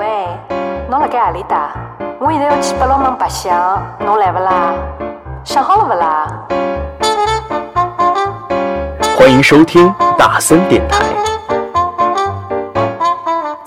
[0.00, 0.06] 喂，
[0.88, 1.72] 侬辣盖何里搭？
[2.18, 3.54] 我现在要去八龙门白相，
[3.98, 4.72] 侬来不啦？
[5.44, 6.26] 想好了不啦？
[9.14, 11.04] 欢迎收听大森电台。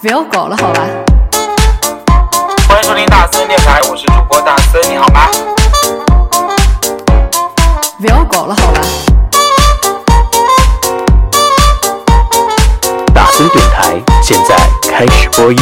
[0.01, 0.81] 不要搞了，好吧？
[2.67, 5.27] 欢迎收听大森电台，我是主播大森，你好吗？
[8.01, 8.81] 不要搞了，好吧？
[13.13, 14.55] 大森电台现在
[14.89, 15.59] 开始播音。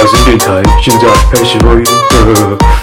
[0.00, 1.84] 大森电台现在开始播音。
[1.84, 2.79] 呵呵呵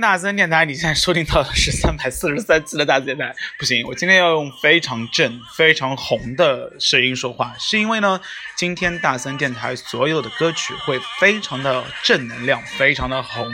[0.00, 3.34] 大森电台，你现在收听到的是三百四十三 期的大森电台。
[3.58, 8.20] 不行，我今天要用非常正、非常红的声音说话，是因为呢，
[8.56, 13.52] 今天大森电台所有的歌曲会非常的正能量，非常的红。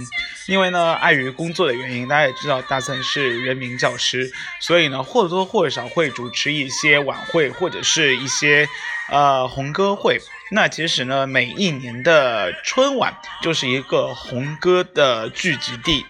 [0.49, 8.69] 因为呢，碍于工作的原因，大家也知道大森是人民教师，所以呢，或多或少会主持一些晚会或者是一些
[9.09, 10.21] 呃红歌会。
[10.51, 16.05] 那其实呢，每一年的春晚就是一个红歌的聚集地，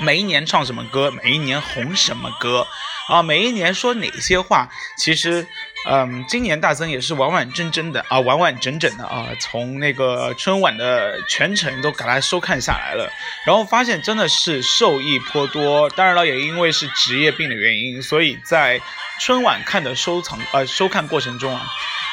[0.00, 2.66] 每一年唱什么歌，每一年红什么歌，
[3.08, 5.46] 啊，每一年说哪些话，其实，
[5.88, 13.12] 嗯，今年大森也是完完整整的啊，完完整整的啊，从那个春晚的全程都给他收看下来了，
[13.44, 15.90] 然后发现真的是受益颇多。
[15.90, 18.80] 当然了，也因为是职业病的原因，所以在
[19.20, 21.66] 春晚看的收藏呃收看过程中啊。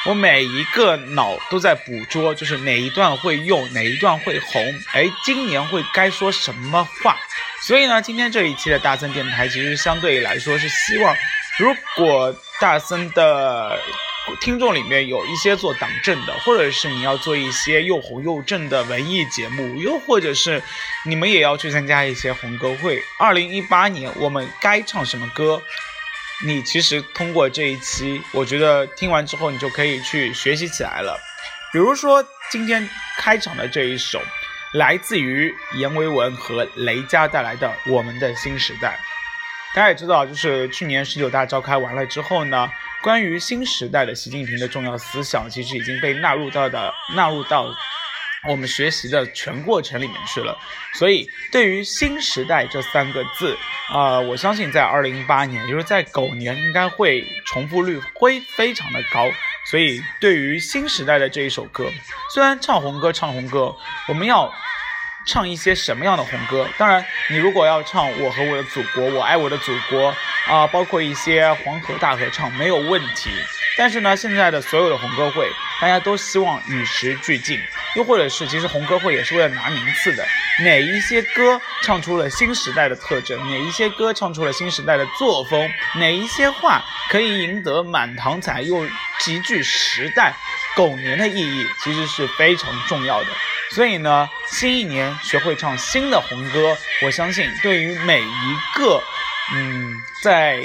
[0.08, 7.14] 我每一个脑都在捕捉，就是哪一段会用，哪一段会红，哎，今年会该说什么话。
[7.60, 11.14] 所以呢，今天这一期的大森电台，其实相对来说是希望，
[11.58, 13.78] 如果大森的
[14.40, 20.62] 听众里面有一些做党政的，或者是你要做一些又红又正的文艺节目，又或者是
[21.04, 22.98] 你们也要去参加一些红歌会。
[23.18, 25.62] 二零一八年我们该唱什么歌？
[26.46, 31.18] 你其实通过这一期，我觉得听完之后，你就可以去学习起来了。
[31.72, 34.20] 比如说今天开场的这一首，
[34.74, 38.98] 来自于阎维文和雷佳带来的《我们的新时代》。
[39.74, 42.70] 大家也知道，就是去年十九大召开完了之后呢，
[43.02, 47.74] 关于新时代的习近平的重要思想，其实已经被纳入到的纳入到。
[48.46, 50.56] 我们学习的全过程里面去了，
[50.94, 53.56] 所以对于新时代这三个字，
[53.88, 59.28] 啊，我相信在二零一八年，也就是在狗年，应该会重复率会非常的高。
[59.70, 61.90] 所以对于新时代的这一首歌，
[62.32, 63.74] 虽然唱红歌唱红歌，
[64.06, 64.50] 我们要
[65.26, 66.66] 唱一些什么样的红歌？
[66.78, 70.14] 当然，你如果要唱《我和我的祖国》，我爱我的祖国
[70.46, 73.30] 啊，包括一些黄河大合唱，没有问题。
[73.78, 75.48] 但是呢，现在的所有的红歌会，
[75.80, 77.58] 大家都希望与时俱进。
[77.94, 80.26] 又或者是，其实红歌会也是为了拿名次的。
[80.60, 83.38] 哪一些歌唱出了新时代的特征？
[83.48, 85.70] 哪一些歌唱出了新时代的作风？
[85.94, 88.84] 哪一些话可以赢得满堂彩又
[89.20, 90.34] 极具时代
[90.76, 91.66] 狗年的意义？
[91.82, 93.28] 其实是非常重要的。
[93.70, 99.00] 所以呢，新一年学会唱新的红歌，我相信对于每一个
[99.54, 100.62] 嗯在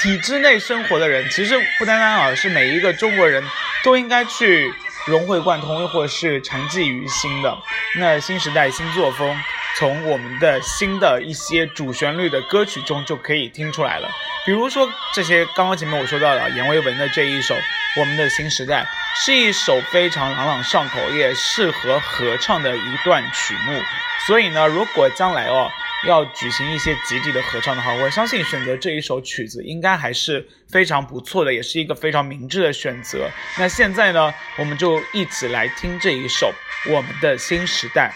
[0.00, 3.42] 体制内生活的人，其实不单单啊是每一个中国人
[3.82, 4.72] 都应该去。
[5.06, 7.54] 融会贯通，又或是长记于心的
[7.98, 9.38] 那新时代新作风，
[9.76, 14.08] 从我们的新的一些主旋律的歌曲中就可以听出来了。
[14.46, 17.54] 比如说这些刚刚前面我说到了阎维文的这一首
[18.00, 18.80] 《我们的新时代》，
[19.14, 23.80] 是一首非常朗朗上口，也适合合唱的一段曲目。
[24.26, 25.70] 所以呢，如果将来哦。
[26.06, 33.30] 要举行一些集体的合唱的话，我相信选择这一首曲子应该还是非常不错的，也是一个非常明智的选择。
[33.56, 36.52] 那现在呢，我们就一起来听这一首
[36.92, 38.12] 《我们的新时代》，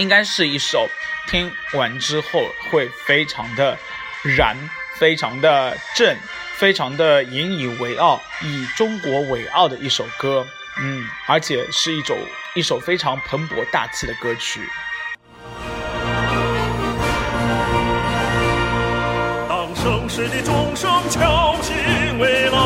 [0.00, 0.88] 应该是一首
[1.26, 3.76] 听完之后会非常的
[4.22, 4.56] 燃、
[4.94, 6.16] 非常的正、
[6.58, 10.44] 非常的引以为傲、以中国为傲的一首歌。
[10.80, 12.16] 嗯，而且是一首
[12.56, 14.60] 一首非常蓬勃大气的歌曲。
[19.48, 22.58] 当盛世的钟声敲醒未来，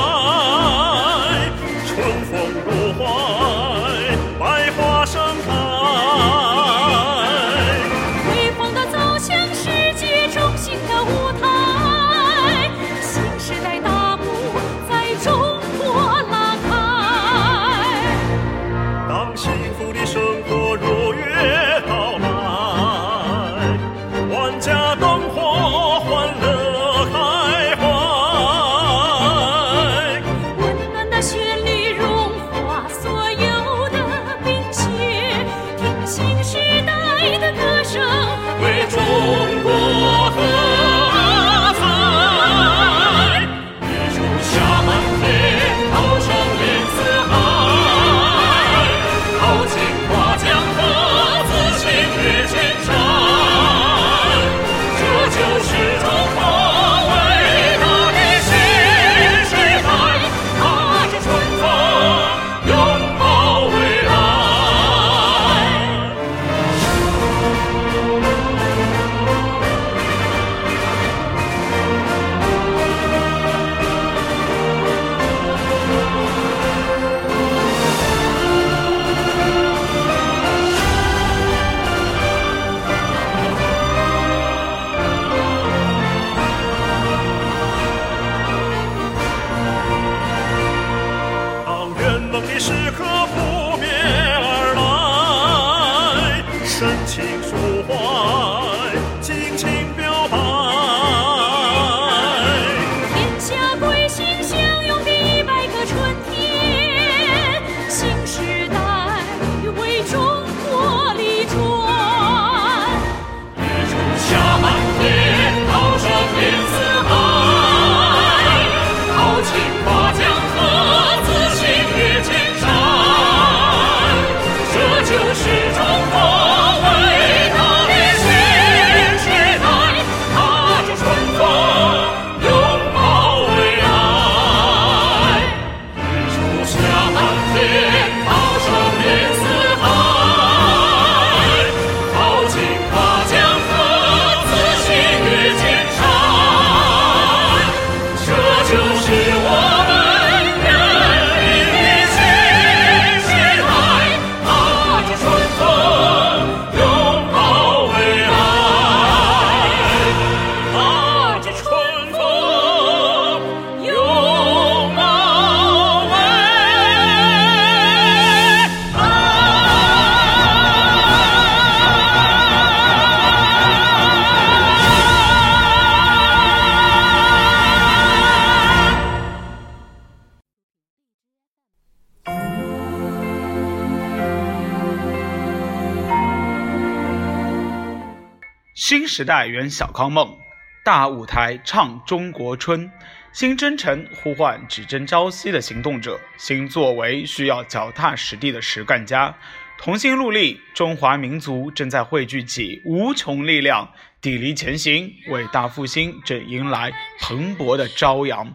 [189.12, 190.38] 时代圆小康梦，
[190.82, 192.90] 大舞台唱中国春。
[193.30, 199.34] 新征程呼唤只争朝夕的行动者，新作为需要脚踏实地的实干家。
[199.76, 203.92] 同心戮力，中华民族正在汇聚起无穷力量，
[204.22, 205.12] 砥砺前行。
[205.28, 208.54] 伟大复兴正迎来蓬勃的朝阳。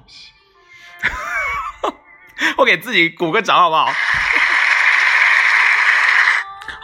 [2.57, 3.91] 我给自己鼓个掌好不好？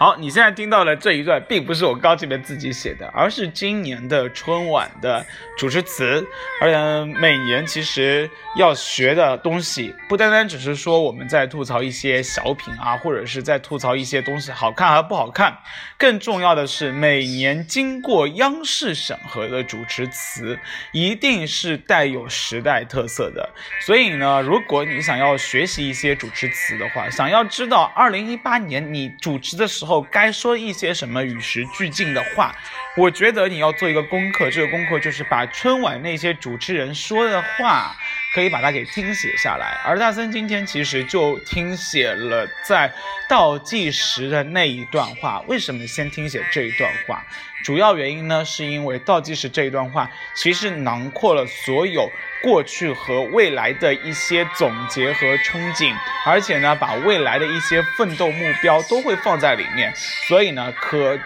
[0.04, 5.26] 好，你现在听到的这一段，并不是我高这边自己写的，而是今年的春晚的
[5.58, 6.22] 主持词。
[6.60, 15.58] 而且每年其实要学的东西，不单单只是说我们在吐槽一些小品啊，或者是在吐槽一些东西好看还不好看，
[15.98, 20.60] 更重要的是每年经过央视审核的主持词，
[20.92, 23.50] 一定是带有时代特色的。
[23.80, 32.56] 所以呢，如果你想要学习一些主持词的话，想要知道二零一八年你主持的时候该说一些什么与时俱进的话，
[32.96, 37.96] 我觉得你要做一个功课，这个功课就是把春晚那些主持人说的话，
[38.34, 39.80] 可以把它给听写下来。
[39.86, 42.92] 而大森今天其实就听写了在
[43.30, 45.42] 倒计时的那一段话。
[45.48, 47.24] 为什么先听写这一段话？
[47.64, 52.10] 主要原因呢，是因为倒计时这一段话其实囊括了所有
[52.42, 59.94] 过去和未来的一些总结和憧憬，而且呢，把未来的一些奋斗目标都会放在里面，
[60.28, 61.18] 所以呢，可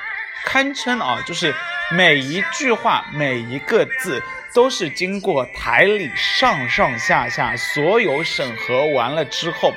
[0.46, 1.54] 堪称啊，就是
[1.92, 4.22] 每一句话每一个字
[4.54, 9.74] 都是经过台里上上下下所有审核完了之后，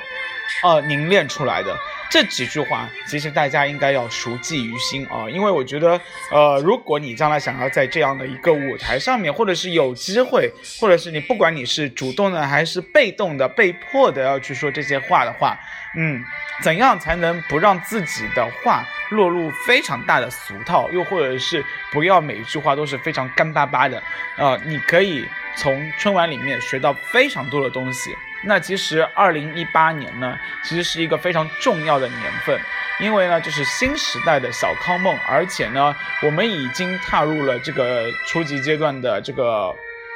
[0.63, 1.75] 呃，凝练出来的。
[2.11, 5.99] 这几句话，其实大家应该要熟记于心啊，因为我觉得，
[6.29, 15.57] 呃，如果你将来想要在这样的一个舞台上面，或者是有机会，或者是你不管你是主动的还是被动的、被迫的要去说这些话的话，
[15.97, 16.21] 嗯，
[16.61, 21.63] 怎样才能不让自己的话落入非常大的俗套，又或者是
[21.93, 24.03] 不要每一句话都是非常干巴巴的？
[24.35, 25.25] 呃，你可以
[25.55, 28.13] 从春晚里面学到非常多的东西。
[28.43, 32.59] 那其实二零一八年呢，其实是一个非常重要的年份，
[32.99, 39.73] 因为呢，就是新时代的小康梦，而且呢，我们已经踏入了这个初级阶段的这个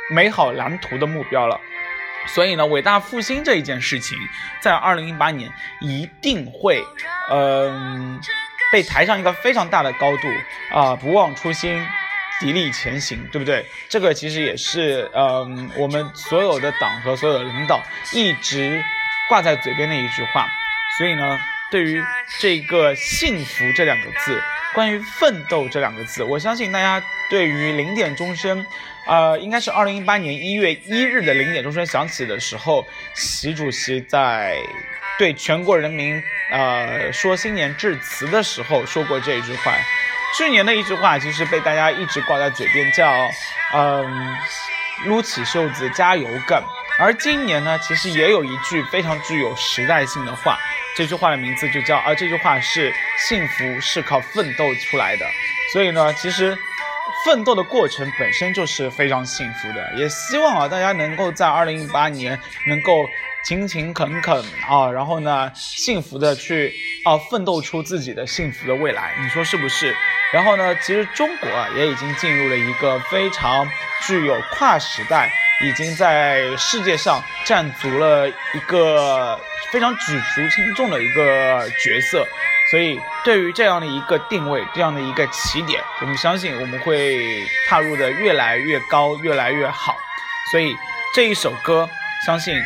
[0.10, 1.60] 美好蓝图的目标了。
[2.28, 4.18] 所以呢，伟大复兴这一件事情，
[4.60, 6.84] 在二零一八年一定会，
[7.30, 8.20] 嗯、
[8.72, 10.28] 被抬上一个非常大的高度
[10.72, 11.86] 啊、不忘初心。
[12.42, 13.66] 砥砺前行，对不对？
[13.88, 17.82] 这个其实也是，嗯，我们所有的党和所有的领导
[18.14, 18.84] 一直
[19.30, 20.48] 挂在嘴边的一句话。
[20.98, 21.40] 所以呢，
[21.72, 22.04] 对于
[22.40, 24.42] 这个幸福这两个字，
[24.74, 28.66] 关于奋斗这两个字，我相信大家对于零点钟声，
[29.08, 34.58] 呃，应该是二零一八年一月一日的零点钟声响起的时候，习主席在
[35.18, 39.74] 对全国人民呃说新年致辞的时候说过这一句话。
[40.38, 43.10] 去年的一句话其实被大家一直挂在嘴边，叫
[43.74, 44.36] “嗯，
[45.06, 46.62] 撸起袖子加油干”。
[47.00, 50.58] 而今年呢，其实也有一句非常具有时代性的话，
[50.96, 55.26] 这句话的名字就叫啊，这句话是“幸福是靠奋斗出来的”。
[55.74, 56.58] 所以呢，其实
[57.26, 59.94] 奋斗的过程本身就是非常幸福的。
[59.98, 63.10] 也希望啊，大家能够在二零一八年能够
[63.46, 66.74] 勤勤恳恳啊，然后呢，幸福的去
[67.06, 69.96] 啊奋斗出自己的幸福的未来，你说是不是？
[70.34, 73.70] 然后呢，其实中国啊也已经进入了一个非常
[74.08, 75.32] 具有跨时代，
[75.64, 79.40] 已经在世界上占足了一个
[79.72, 82.28] 非常举足轻重的一个角色。
[82.72, 89.96] 所以，对于这样的一个定位，这样的一个起点，我们相信我们会踏入的越来越高，越来越好。
[90.52, 90.76] 所以
[91.14, 91.88] 这一首歌，
[92.26, 92.60] 相信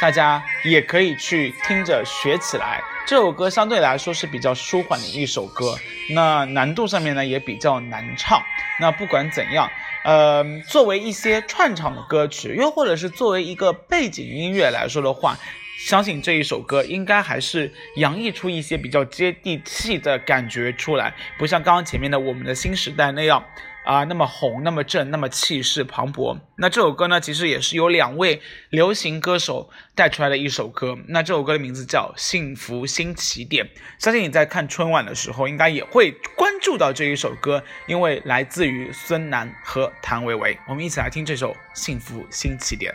[0.00, 2.80] 大家也可以去听着学起来。
[3.06, 5.76] 这首歌相对来说是比较舒缓的一首歌，
[6.10, 8.40] 那难度上面呢也比较难唱。
[8.80, 9.68] 那不管怎样，
[10.04, 15.36] 呃，作为一些串场的歌曲，又或者是作为一个背景音乐来说的话。
[15.78, 23.44] 相信这一首歌应该还是洋溢出一些比较接地气的感觉出来，不像刚刚前面的《我们的新时代》那样
[23.88, 26.38] 啊那么红、那么正、那么气势磅礴。
[26.58, 30.98] 那这首歌呢，其实也是由两位流行歌手带出来的一首歌。
[31.06, 33.64] 那这首歌的名字叫《幸福新起点》，
[33.98, 40.58] 相信你在看春晚的时候应该也会关注到这一首歌，因为来自于孙楠和谭维维。
[40.68, 42.92] 我们一起来听这首《幸福新起点》。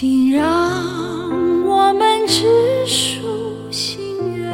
[0.00, 0.46] 请让
[1.66, 2.46] 我们直
[2.86, 3.18] 抒
[3.68, 3.98] 心
[4.32, 4.46] 愿。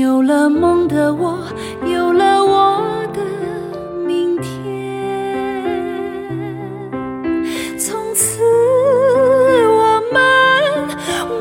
[0.00, 1.38] 有了梦的我，
[1.86, 3.20] 有了我的
[4.04, 4.50] 明天。
[7.78, 8.42] 从此
[9.68, 10.20] 我们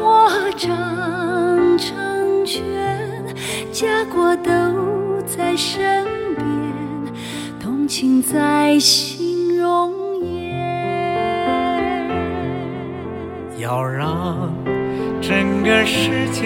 [0.04, 0.70] 握掌
[1.80, 2.62] 成圈，
[3.72, 4.52] 家国都
[5.26, 6.46] 在身边，
[7.60, 9.99] 同情在心容
[13.60, 14.54] 要让
[15.22, 16.42] 整个世界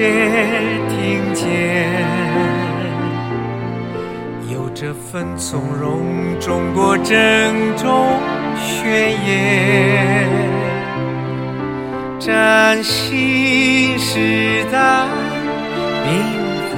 [0.89, 1.88] 听见，
[4.51, 6.01] 有这份从容，
[6.39, 7.15] 中国郑
[7.77, 8.20] 重
[8.58, 10.27] 宣言，
[12.20, 15.05] 崭新时代，
[16.08, 16.20] 民
[16.70, 16.75] 富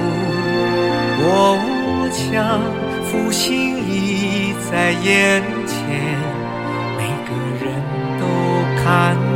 [1.22, 1.58] 国
[2.10, 2.60] 强，
[3.04, 5.78] 复兴已在眼前，
[6.98, 7.32] 每个
[7.64, 7.72] 人
[8.20, 8.24] 都
[8.84, 9.35] 看。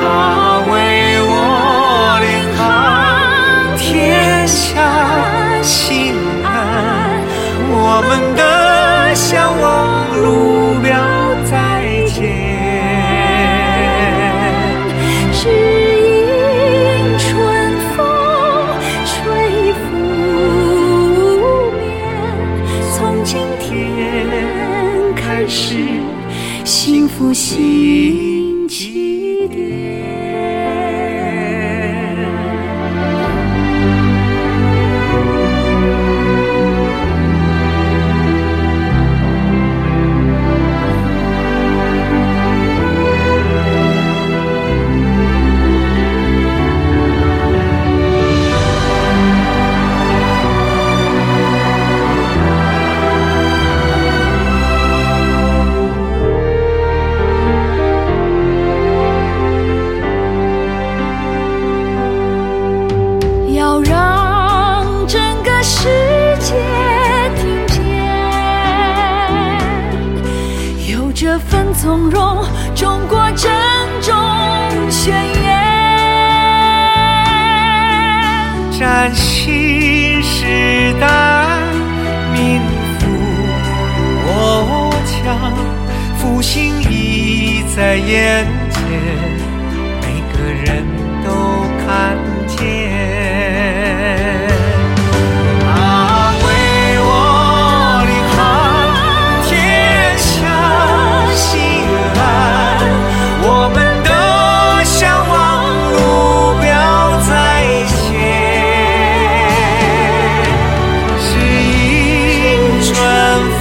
[0.00, 0.02] 他
[0.70, 0.72] 为
[1.30, 1.32] 我
[2.20, 2.60] 领航，
[3.76, 4.68] 天下
[5.62, 6.46] 心安。
[7.70, 7.74] 我
[8.08, 9.26] 们的向
[9.60, 9.66] 往
[10.22, 10.26] 路
[10.82, 10.86] 标
[27.18, 27.34] 幸福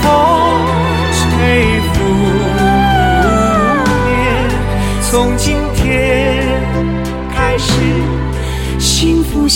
[0.01, 0.05] 风
[1.13, 1.95] 吹拂
[4.07, 4.15] 面，
[5.09, 5.85] 从今天
[7.33, 7.71] 开始，
[8.79, 9.47] 幸福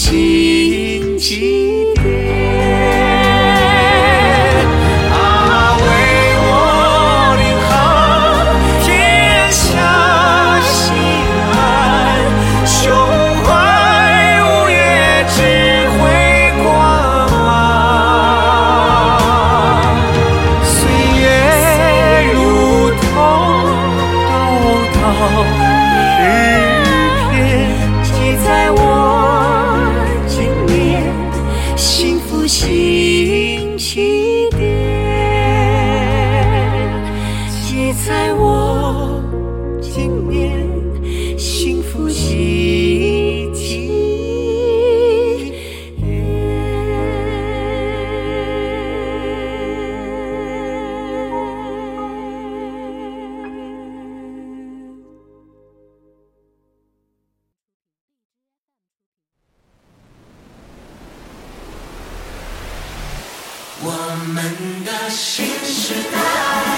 [63.83, 63.91] 我
[64.33, 66.70] 们的新时代。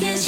[0.00, 0.27] Yes.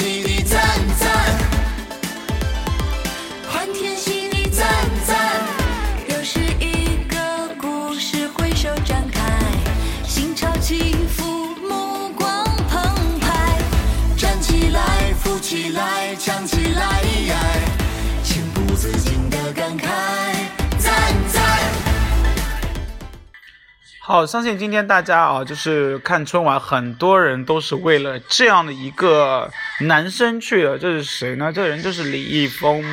[24.11, 30.77] 好，相信今天大家啊，就是看春晚，很多人都是为了这样的一个男生去的。
[30.77, 31.49] 这是谁呢？
[31.49, 32.83] 这个人就是李易峰。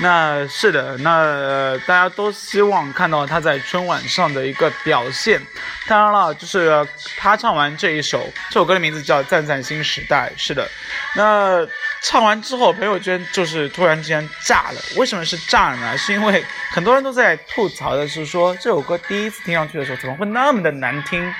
[0.00, 5.40] 那是的，那、大家都希望看到他在春晚上的一个表现。
[5.86, 6.84] 当然了，就是
[7.16, 10.32] 他唱完这一首，这首歌的名字叫《赞赞新时代》。
[10.40, 10.68] 是的，
[11.14, 11.64] 那
[12.04, 14.80] 唱完之后，朋友圈就是突然之间炸了。
[14.96, 15.96] 为什么是炸了呢？
[15.96, 21.34] 是因为很多人都在吐槽的是说，这首歌第一次听上去的时候，怎么会那么的难听？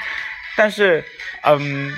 [0.57, 1.05] 但是，
[1.43, 1.95] 嗯，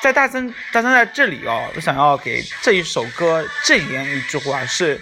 [0.00, 5.00] 在大森大森在这里哦，我想要给这一首歌正言一句话是。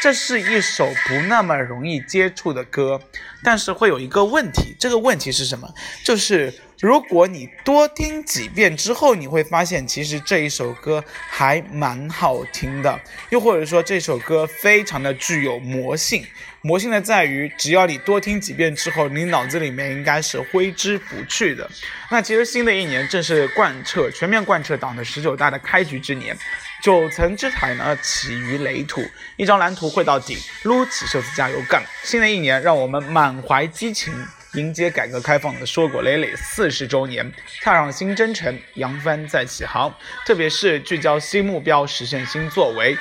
[0.00, 3.00] 这是一首不那么容易接触的歌，
[3.42, 5.68] 但是会有一个问题，这个问题是什么？
[6.04, 16.24] 就是如果你多听几遍之后，你会发现其实这一首歌还蛮好听的，又或者说这首歌非常的具有魔性。
[16.60, 21.68] 魔性的在于，只要你多听几遍之后，你脑子里面应该是挥之不去的。
[22.10, 26.36] 那其实新的一年正是贯彻全面贯彻党的十九大的开局之年。
[26.80, 29.04] 九层之台呢，起于垒土，
[29.36, 31.82] 一张蓝图绘到底，撸起袖子加油干。
[32.04, 34.14] 新的一年，让我们满怀激情，
[34.52, 39.92] 迎接改革开放的硕果累累四十周年，踏上新征程，扬帆再起航。
[40.24, 42.96] 特别是聚焦新目标，实现新作为。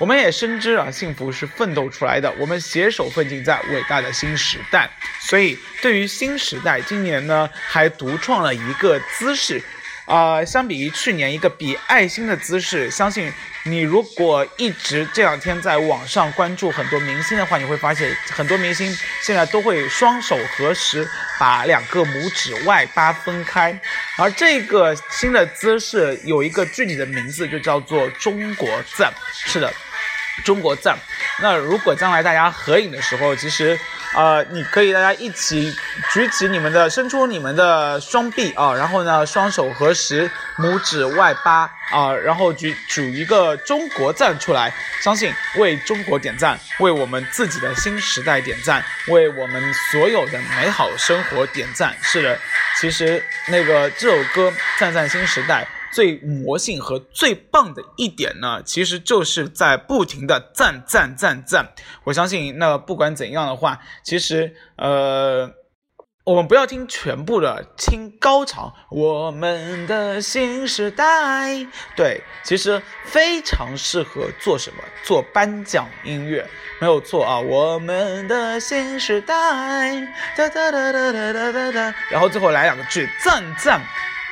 [0.00, 4.88] 我们也深知啊，幸福是奋斗出来的，我们携手奋进在伟大的新时代。
[5.20, 9.60] 所以，对于新时代，今年呢，还独创了一个姿势。
[10.08, 13.30] 啊、相比于去年一个比爱心的姿势，相信
[13.64, 18.90] 你如果一直这两天在网上关注很多明星的话，你会发现很多明星
[19.22, 21.06] 现在都会双手合十，
[21.38, 23.78] 把两个拇指外八分开。
[24.16, 28.66] 而这个新的姿势有一个具体的名字，就叫做中国
[28.96, 29.12] 赞。
[29.30, 29.70] 是的，
[30.42, 30.96] 中国赞。
[31.42, 33.78] 那如果将来大家合影的时候，其实，
[34.14, 35.76] 呃，你可以大家一起
[36.12, 51.94] 举起你们的，伸出你们的双臂啊，然后呢，双手合十，拇指外八啊，然后举举一个中国赞出来，相信为中国点赞，为我们自己的新时代点赞，为我们所有的美好生活点赞。
[52.02, 52.38] 是的，
[52.80, 55.66] 其实那个这首歌《赞赞新时代》。
[55.98, 61.72] 最魔性和最棒的一点呢，其实就是在不停的赞赞赞赞。
[62.04, 65.50] 我相信，那不管怎样的话，其实呃，
[66.22, 68.72] 我们不要听全部的，听高潮。
[68.92, 74.84] 我们的新时代，对，其实非常适合做什么？
[75.02, 76.48] 做颁奖音乐，
[76.80, 77.40] 没有错啊。
[77.40, 79.34] 我们的新时代，
[80.36, 83.80] 哒哒哒哒哒哒哒哒，然后最后来两个句，赞赞。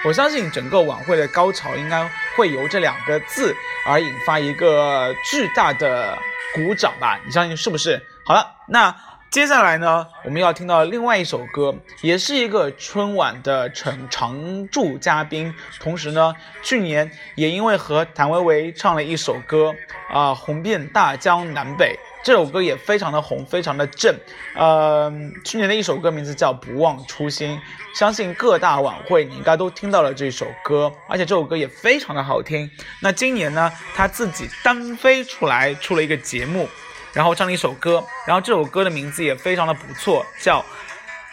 [0.06, 3.52] 我相信整个晚会的高潮应该会由这两个字
[3.84, 6.16] 而引发一个巨大的
[6.54, 7.18] 鼓掌吧？
[7.26, 8.00] 你相信是不是？
[8.24, 8.94] 好了，那
[9.32, 19.74] 接下来呢，我们要听到另外一首歌，也是一个春晚的常常驻嘉宾，同时呢，去年也因为和谭维维唱了一首歌
[20.08, 21.98] 啊、红遍大江南北。
[22.26, 24.12] 这首歌也非常的红，非常的正。
[24.56, 25.08] 呃，
[25.44, 27.56] 去年的一首歌名字叫《不忘初心》，
[27.96, 32.68] 相信各大晚会你应该都听到了这首歌，而且这首歌也非常的好听。
[33.00, 36.68] 那今年呢，他自己单飞出来出了一个节目，
[37.12, 40.64] 然后唱了一首歌，然后这首歌的名字也非常的不错，叫。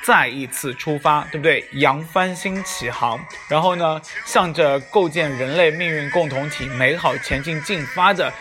[0.05, 1.65] 再一次出发，对不对？
[1.71, 8.31] 扬帆新起航，然后呢，向着构建人类命运共同体美好前进进发的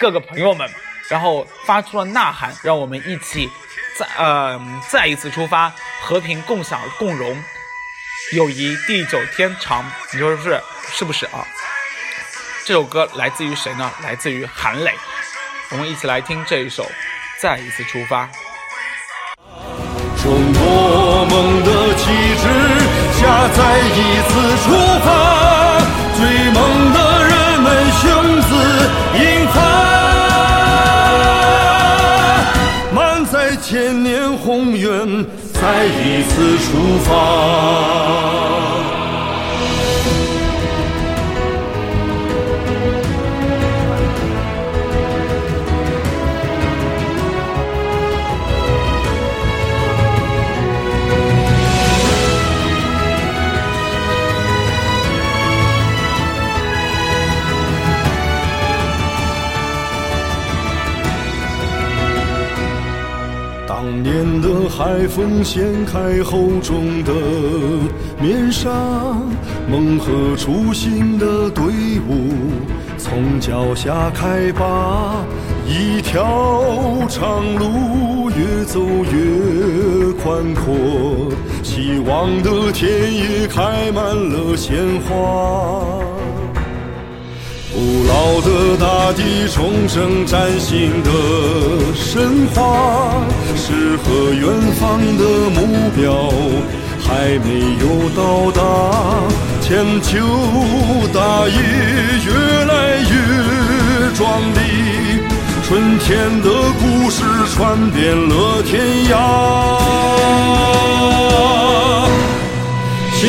[0.00, 0.68] 各个朋友们，
[1.08, 3.50] 然后发出了呐喊，让我们一起
[3.98, 7.42] 再呃再一次出发，和平共享共荣，
[8.32, 9.84] 友谊地久天长。
[10.12, 10.60] 你说是不是？
[10.92, 11.46] 是不是啊？
[12.64, 13.90] 这首歌来自于谁呢？
[14.02, 14.92] 来自于韩磊。
[15.70, 16.84] 我们一起来听这一首
[17.40, 18.24] 《再一次出发》。
[20.22, 22.04] 中国梦的旗
[22.36, 22.42] 帜
[23.20, 24.66] 下，再一次出
[25.04, 25.06] 发，
[35.66, 38.95] 再一次出发。
[64.06, 67.12] 年的海风掀开厚重的
[68.22, 68.70] 面纱，
[69.68, 71.64] 梦和初心的队
[72.08, 72.30] 伍
[72.96, 75.16] 从脚下开拔，
[75.66, 76.24] 一条
[77.08, 81.32] 长路越走越宽阔，
[81.64, 86.05] 希望的田野开满了鲜花。
[88.16, 88.48] 古老的
[88.78, 91.10] 大地重生崭新的
[91.94, 93.22] 神话，
[93.54, 95.60] 诗和远方的目
[95.94, 96.32] 标
[97.04, 97.84] 还没有
[98.16, 98.62] 到达，
[99.60, 100.16] 千秋
[101.12, 101.56] 大业
[102.24, 102.32] 越
[102.64, 103.12] 来越
[104.14, 104.56] 壮丽，
[105.62, 106.48] 春天的
[106.80, 107.22] 故事
[107.54, 109.12] 传遍了天涯。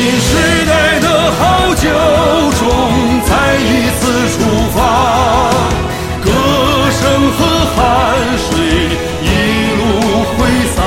[0.00, 0.30] 新时
[0.64, 1.82] 代的号角
[2.56, 2.62] 中，
[3.26, 4.38] 再一次出
[4.70, 4.78] 发，
[6.22, 6.30] 歌
[6.92, 7.38] 声和
[7.74, 7.76] 汗
[8.38, 8.46] 水
[9.24, 9.26] 一
[9.74, 9.82] 路
[10.36, 10.38] 挥
[10.76, 10.78] 洒，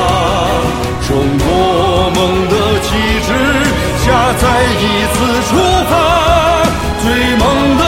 [1.06, 1.46] 中国
[2.16, 2.88] 梦的旗
[3.28, 3.30] 帜
[4.00, 4.08] 下，
[4.40, 4.44] 再
[4.80, 5.16] 一次
[5.50, 5.52] 出
[5.90, 5.92] 发，
[7.04, 7.44] 追梦
[7.78, 7.84] 的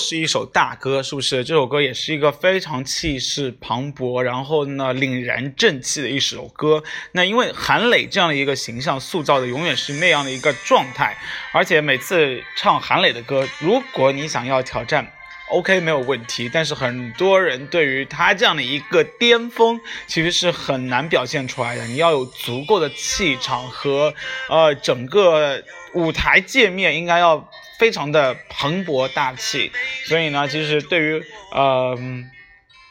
[0.00, 1.44] 是一首大歌，是不是？
[1.44, 6.82] 这首歌也是一个非常气势磅礴，然后呢凛然正气的一首歌。
[7.12, 11.16] 那因为韩磊这样的一个形象塑造的永远是那样的一个状态，
[11.52, 15.12] 而且每次唱韩磊的歌，如果你想要挑战。
[15.52, 21.84] OK 没有问题，但是很多人对于他这样的一个巅峰，其实是很难表现出来的。
[21.86, 24.14] 你要有足够的气场和
[24.48, 25.60] 呃整个
[25.94, 27.50] 舞台界面应该要
[27.80, 29.72] 非常的蓬勃大气，
[30.04, 31.98] 所以呢，其实对于呃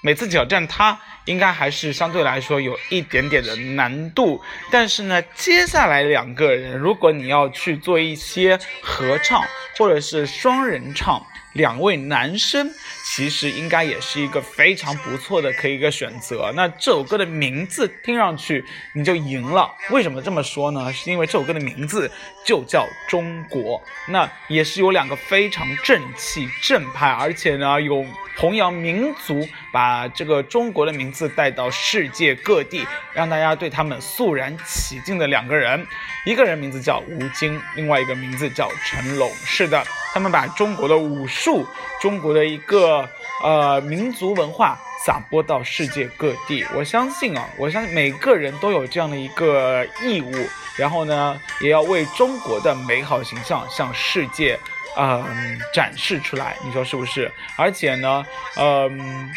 [0.02, 4.41] 每次挑战他，应该还是相对来说有一点点的难度。
[4.71, 9.43] 但是呢，接下来两个人，如果你要去做一些合唱
[9.78, 12.71] 或者是双人唱，两位男生
[13.05, 16.51] 其实应该也是一个非常不错的可以一个选择。
[16.55, 20.91] 那这首歌的名字听上去你就赢了，为什么这么说呢？
[20.93, 22.12] 是因为这首歌的名字
[22.45, 28.05] 就叫《中国》，那也是有两个非常正气正派，而且呢有
[28.39, 35.86] 弘扬民族，把这个中国的名字带到世界各地，让大家对他们肃然起敬的两个人。
[36.25, 39.30] 一个人名字叫吴京，另外一个名字叫成龙。
[39.43, 41.67] 是的，他们把中国的武术、
[41.99, 43.08] 中国的一个
[43.43, 46.65] 呃民族文化撒播到世界各地。
[46.73, 50.32] 我相信啊，我相信每个人都有这样的一个义务，
[50.78, 54.58] 然后呢，也要为中国的美好形象向世界
[54.97, 56.56] 嗯、展示出来。
[56.63, 57.32] 你说是不是？
[57.58, 58.25] 而且呢，
[58.58, 59.32] 嗯、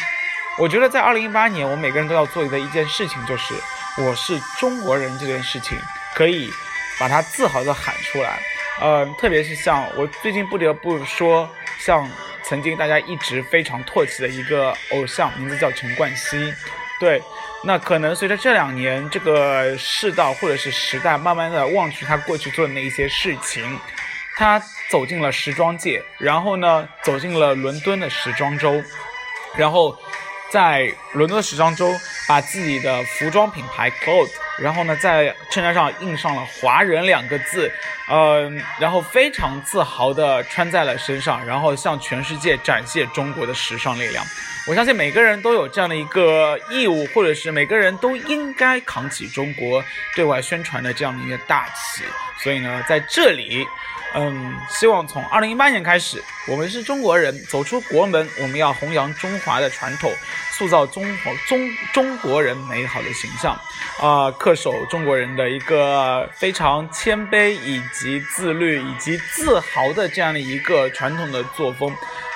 [0.57, 3.53] 我觉得在二零一八年，我每个人都要做的一件事情就是，
[3.97, 5.77] 我是中国人这件事情，
[6.15, 6.49] 可以
[6.99, 8.39] 把它自豪的喊出来。
[8.81, 12.09] 呃，特别是像我最近不得不说，像
[12.43, 16.53] 曾经大家一直非常唾弃的一个偶像，名字叫陈冠希。
[16.99, 17.21] 对，
[17.63, 23.79] 那可能随着这两年这个世道或者是时代慢慢的忘去他过去做的那一些事情，
[24.35, 28.83] 他走进了时装界，然后呢，走进了伦敦的时装周，
[29.55, 29.97] 然后
[30.51, 31.91] 在伦敦时装周
[32.27, 37.71] 把自己的服装品牌 Cloth 然后呢，在衬衫上印上了“华人”两个字，
[38.07, 44.23] 嗯、然后非常自豪地穿在了身上，然后向全世界展现中国的时尚力量。
[44.67, 49.83] 我相信每个人都有这样的一个义务，或者是每个人都应该扛起中国
[50.15, 52.03] 对外宣传的这样的一个大旗。
[52.37, 53.67] 所以呢，在这里，
[54.15, 60.11] 嗯，希望从二零一八年开始，我们是中国人，走出国门，我们要弘扬中华的传统，
[60.51, 61.59] 塑造中华中
[61.91, 63.53] 中国人美好的形象，
[63.99, 71.91] 啊、恪守中国人的一个非常谦卑以及自律以及自豪的这样的一个传统的作风。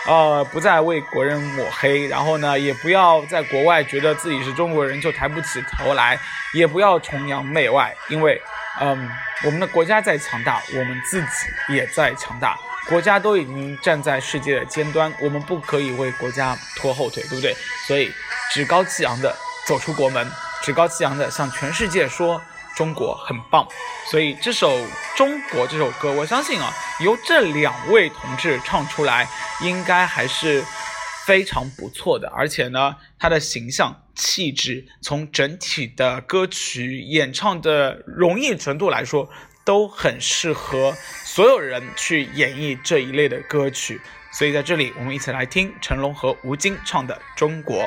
[0.07, 6.17] 呃，不再为国人抹黑，然后呢，也不要在国外觉得自己是中国人就抬不起头来，
[6.53, 8.41] 也不要崇洋媚外，因为，
[8.79, 9.09] 嗯，
[9.43, 11.27] 我们的国家在强大，我们自己
[11.73, 17.55] 也在强大，国家都已经站在世界的尖端，我们不可以为国家拖后腿，对不对？
[17.87, 18.13] 所以，
[18.51, 19.35] 趾高气扬的
[19.65, 20.29] 走出国门，
[20.61, 22.41] 趾高气扬的向全世界说
[22.75, 23.67] 中国很棒。
[24.09, 24.77] 所以这首
[25.15, 29.27] 《中国》这首歌，我相信啊，由这两位同志唱出来，
[29.61, 30.63] 应该还是
[31.27, 32.29] 非常不错的。
[32.29, 39.29] 而且呢，他的形象、气质，从整体的歌曲演唱的容易程度来说，
[39.65, 43.99] 都很适合所有人去演绎这一类的歌曲。
[44.31, 47.83] 所以在这里，我们一起来听成龙和吴京唱的《中国》。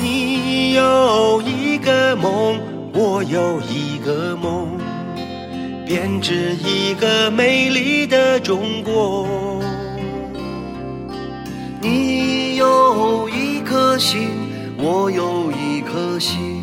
[0.00, 2.60] 你有一个梦，
[2.92, 4.78] 我有一个梦，
[5.88, 9.26] 编织一个美丽的中国。
[11.80, 14.28] 你有一颗心，
[14.76, 16.62] 我有一颗心，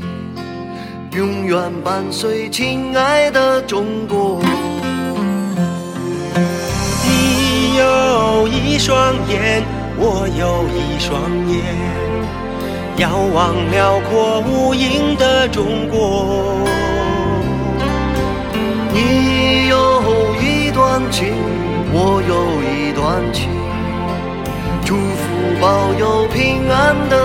[1.13, 4.43] 永远伴随亲爱的中国。
[7.03, 9.63] 你有一双眼，
[9.97, 11.63] 我有一双眼。
[12.97, 16.54] 遥望辽阔无垠的中国。
[21.97, 23.47] 我有一段情，
[24.83, 25.23] 祝福
[25.61, 27.24] 保佑平安的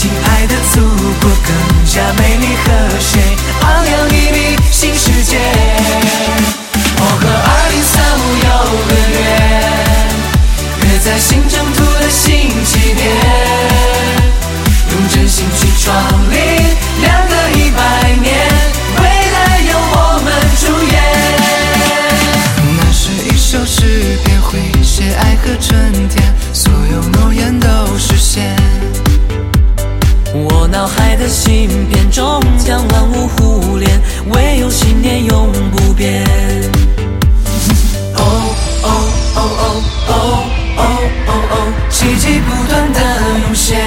[0.00, 0.78] 亲爱的祖
[1.20, 1.50] 国更
[1.84, 3.18] 加美丽和谐，
[3.62, 5.40] 昂扬屹立新世界。
[7.00, 8.46] 我和二零三五有
[8.86, 9.20] 个约，
[10.86, 13.10] 约在新征途的新起点，
[32.68, 36.22] 将万物互联，唯有信念永不变。
[38.14, 38.20] 哦
[38.82, 38.86] 哦
[39.36, 39.64] 哦哦
[40.06, 40.12] 哦
[40.76, 40.82] 哦
[41.28, 41.54] 哦哦，
[41.88, 43.00] 奇迹不断的
[43.40, 43.80] 涌现。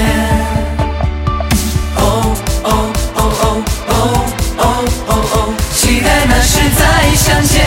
[1.95, 3.93] 哦哦哦哦哦
[4.57, 4.65] 哦
[5.05, 6.81] 哦哦，期待那时再
[7.13, 7.61] 相见。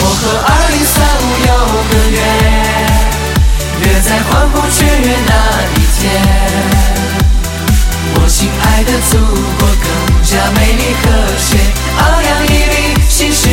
[0.00, 1.50] 我和二零三五有
[1.86, 2.18] 个约，
[3.86, 5.30] 约在欢呼雀跃那
[5.76, 6.02] 一天。
[8.14, 9.16] 我亲爱的祖
[10.50, 11.56] 美丽和谐，
[11.98, 13.48] 昂扬屹立新世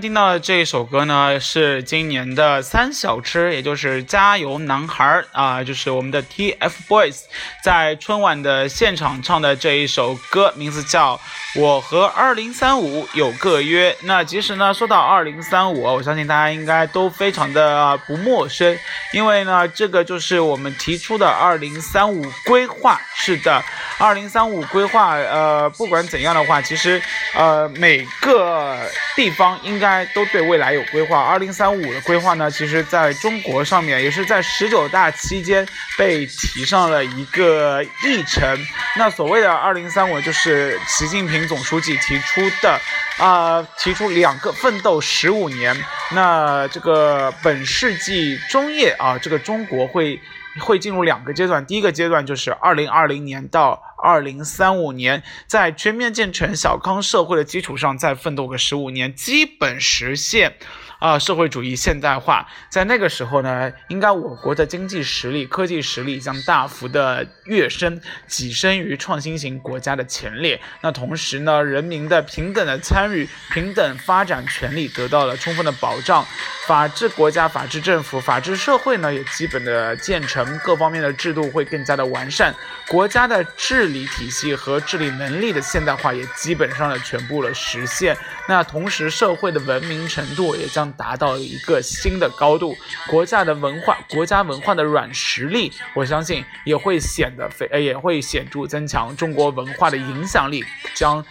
[0.00, 7.22] 听到的这一首歌呢，是今年的三小吃，也就是加油男孩啊、就是我们的 TFBOYS
[7.62, 11.16] 在春晚的现场唱的这一首歌，名字叫
[11.60, 13.92] 《我和二零三五有个约》。
[14.02, 18.76] 那其实呢，说到二零三五，我相信大家应该都非常的不陌生，
[19.12, 23.00] 因为呢，这个就是我们提出的二零三五规划。
[23.16, 23.62] 是的，
[23.98, 27.00] 二零三五规划，呃，不管怎样的话，其实
[27.34, 28.76] 呃每个
[29.16, 29.83] 地方应该
[30.14, 31.20] 都对未来有规划。
[31.20, 35.66] 二零三五的规划呢，其实在中国上面也是在十九大期间
[35.98, 38.58] 被提上了一个议程。
[38.96, 42.80] 那所谓的二零三五，就是习近平总书记提出的，
[43.18, 45.76] 啊、提出两个奋斗十五年。
[46.12, 50.20] 那这个本世纪中叶啊，这个中国会。
[50.60, 60.56] 会进入两个阶段，第一个阶段就是二零二零年到二零三五年，在全面建成小康社会的基础上，再奋斗个十五年，基本实现。
[61.00, 70.58] 啊，社会主义现代化，在那个时候呢，应该我国的经济实力、科技实力将大幅的跃升，跻身于创新型国家的前列。
[70.80, 76.24] 那同时呢，人民的平等的参与、平等发展权利得到了充分的保障，
[76.66, 82.54] 法治国家、法治政府、法治社会呢也基本的建成，各方面的制度会更加的完善，
[82.88, 88.16] 国家的治理体系和治理能力的现代化也基本上的全部了实现。
[88.48, 92.76] 那同时，社会的文明程度也将达到一个新的高度，
[93.08, 100.64] 国家的文化、国家文化的软实力，我相信也会显得非也会显著增强，中国文化的影响力
[100.94, 101.24] 将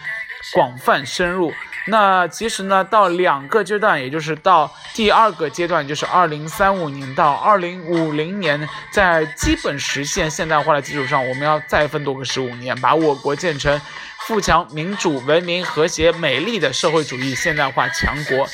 [0.54, 1.52] 广泛深入。
[1.86, 13.78] 那其实呢，到两个阶段，也就是到第二个阶段，就是二零三五年到二零五零年，在基本实现现代化的基础上，我们要再奋斗个十五年，把我国建成
[14.26, 18.48] 富强、民主、文明、和谐、美丽的社会主义现代化强国。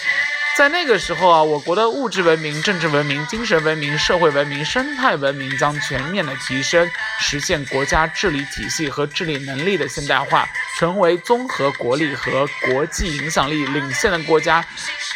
[0.57, 6.87] 在那个时候啊，我国的物质文明、政治文明、精神文明、社会文明、生态文明将全面的提升，
[7.19, 10.47] 实现国家治理体系和治理能力的现代化，
[10.79, 14.63] 成为综合国力和国际影响力领先的国家，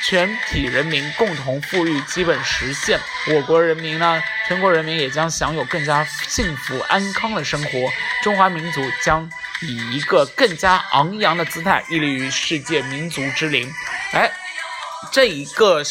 [0.06, 2.98] 全体人民共同富裕基本实现。
[3.28, 7.70] 我国人民呢，全国人民也将享有更加幸福安康的生活，
[8.22, 9.28] 中华民族将
[9.60, 13.70] 以一个更加昂扬的姿态屹立于世界民族之林。
[14.12, 14.30] 哎。
[15.10, 15.82] 这一个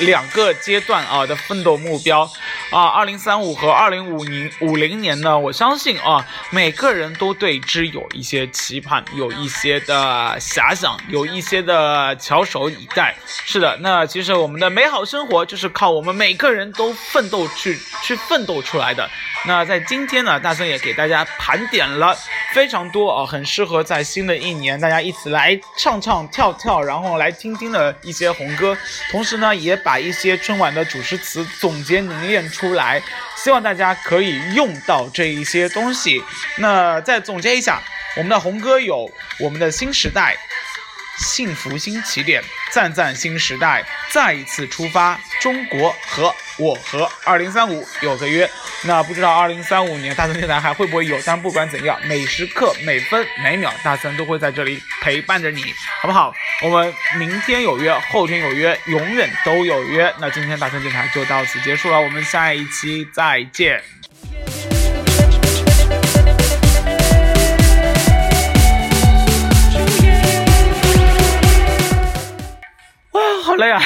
[0.00, 2.22] 两个阶段啊的奋斗目标
[2.70, 13.14] 啊，二零三五和二零五零五零年呢，我相信啊，每个人都对之有一些期盼，有一些的遐想，有一些的翘首以待。
[13.26, 19.08] 是的，那其实我们的美好生活就是靠我们每个人都奋斗去去奋斗出来的。
[19.44, 22.16] 那在今天呢，大森也给大家盘点了
[22.54, 28.61] 非常多啊，很适合在新的一年大家一起来唱唱跳跳，然后来听听的一些红歌。
[29.10, 33.02] 同时呢，也把一些春晚的主持词总结凝练出来，
[33.36, 36.22] 希望大家可以用到这一些东西。
[36.58, 37.82] 那再总结一下，
[38.16, 40.36] 我们的红歌有我们的新时代。
[41.18, 48.48] 幸福新起点，赞赞新时代，再一次出发，中国和我和二零三五有个约。
[48.84, 51.18] 那不知道二零三五年大森电台还会不会有？
[51.24, 55.62] 但不管怎样，每时刻每分每秒，大森都会在这里陪伴着你，
[56.00, 56.32] 好不好？
[56.62, 60.12] 我们明天有约，后天有约，永远都有约。
[60.18, 63.82] 那今天大森电台就到此结束了，我们下一期再见。
[73.12, 73.82] 哇，好累啊！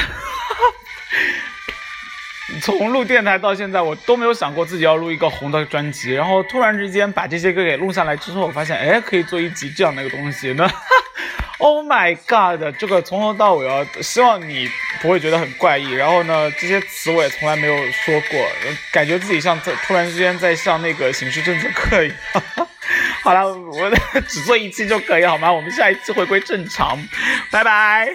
[2.61, 10.69] 从录电台到现在，我都没有想过自己要录一个红的专辑，然后突然之间把这些歌给录下来之后，我发现，哎，可以做一集这样的一个东西呢。
[11.59, 12.75] Oh my god！
[12.77, 14.69] 这个从头到尾啊，希望你
[15.01, 15.89] 不会觉得很怪异。
[15.91, 18.47] 然后呢，这些词我也从来没有说过，
[18.91, 22.67] 感觉自己像在突然之间在上那个刑事政治课一样。
[23.23, 23.91] 好了，我
[24.29, 25.51] 只做一期就可以好吗？
[25.51, 26.95] 我们下一期回归正常，
[27.49, 28.07] 拜拜。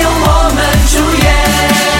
[0.00, 1.97] 由我们主演